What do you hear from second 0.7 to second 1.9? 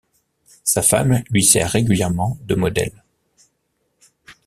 femme lui sert